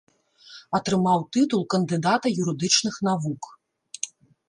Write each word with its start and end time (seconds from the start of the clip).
Атрымаў 0.77 1.19
тытул 1.37 1.63
кандыдата 1.75 2.35
юрыдычных 2.41 3.01
навук. 3.11 3.41